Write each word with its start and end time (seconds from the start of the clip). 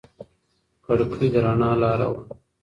کړکۍ 0.85 1.27
د 1.33 1.35
رڼا 1.45 1.69
لاره 1.81 2.07
وه. 2.11 2.21